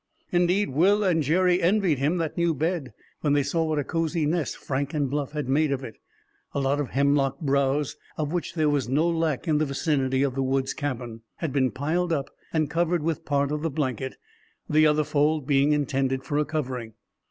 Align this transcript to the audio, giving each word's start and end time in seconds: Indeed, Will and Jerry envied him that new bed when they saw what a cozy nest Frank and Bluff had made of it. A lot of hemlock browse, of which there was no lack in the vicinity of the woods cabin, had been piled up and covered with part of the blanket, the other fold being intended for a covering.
Indeed, 0.31 0.71
Will 0.71 1.03
and 1.03 1.21
Jerry 1.21 1.61
envied 1.61 1.99
him 1.99 2.17
that 2.17 2.35
new 2.35 2.55
bed 2.55 2.91
when 3.19 3.33
they 3.33 3.43
saw 3.43 3.63
what 3.65 3.77
a 3.77 3.83
cozy 3.83 4.25
nest 4.25 4.57
Frank 4.57 4.95
and 4.95 5.07
Bluff 5.11 5.33
had 5.33 5.47
made 5.47 5.71
of 5.71 5.83
it. 5.83 5.97
A 6.55 6.59
lot 6.59 6.79
of 6.79 6.89
hemlock 6.89 7.39
browse, 7.39 7.97
of 8.17 8.31
which 8.33 8.55
there 8.55 8.67
was 8.67 8.89
no 8.89 9.07
lack 9.07 9.47
in 9.47 9.59
the 9.59 9.65
vicinity 9.65 10.23
of 10.23 10.33
the 10.33 10.41
woods 10.41 10.73
cabin, 10.73 11.21
had 11.35 11.53
been 11.53 11.69
piled 11.69 12.11
up 12.11 12.31
and 12.51 12.67
covered 12.67 13.03
with 13.03 13.25
part 13.25 13.51
of 13.51 13.61
the 13.61 13.69
blanket, 13.69 14.15
the 14.67 14.87
other 14.87 15.03
fold 15.03 15.45
being 15.45 15.71
intended 15.71 16.23
for 16.23 16.39
a 16.39 16.45
covering. 16.45 16.95